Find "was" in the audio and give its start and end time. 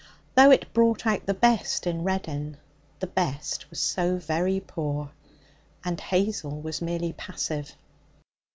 3.69-3.79, 6.59-6.81